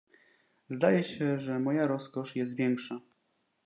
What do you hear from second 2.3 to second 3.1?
jest większa."